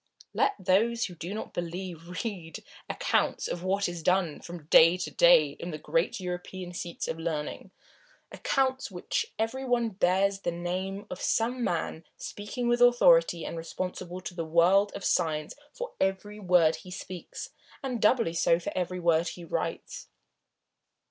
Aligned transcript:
Let 0.33 0.55
those 0.57 1.05
who 1.05 1.13
do 1.13 1.31
not 1.31 1.53
believe 1.53 2.09
read 2.25 2.55
the 2.55 2.63
accounts 2.89 3.47
of 3.47 3.61
what 3.63 3.87
is 3.87 4.01
done 4.01 4.41
from 4.41 4.65
day 4.65 4.97
to 4.97 5.11
day 5.11 5.49
in 5.59 5.69
the 5.69 5.77
great 5.77 6.19
European 6.19 6.73
seats 6.73 7.07
of 7.07 7.19
learning, 7.19 7.69
accounts 8.31 8.87
of 8.87 8.93
which 8.93 9.31
every 9.37 9.63
one 9.63 9.89
bears 9.89 10.39
the 10.39 10.51
name 10.51 11.05
of 11.11 11.21
some 11.21 11.63
man 11.63 12.03
speaking 12.17 12.67
with 12.67 12.81
authority 12.81 13.45
and 13.45 13.57
responsible 13.59 14.21
to 14.21 14.33
the 14.33 14.43
world 14.43 14.91
of 14.95 15.05
science 15.05 15.53
for 15.71 15.91
every 15.99 16.39
word 16.39 16.77
he 16.77 16.89
speaks, 16.89 17.51
and 17.83 18.01
doubly 18.01 18.33
so 18.33 18.57
for 18.59 18.71
every 18.75 18.99
word 18.99 19.27
he 19.27 19.45
writes. 19.45 20.07